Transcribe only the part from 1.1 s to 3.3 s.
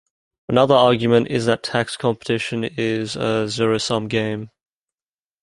is that tax competition is